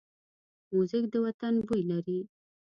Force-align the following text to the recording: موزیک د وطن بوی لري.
موزیک 0.73 1.05
د 1.13 1.15
وطن 1.25 1.53
بوی 1.67 1.81
لري. 1.91 2.19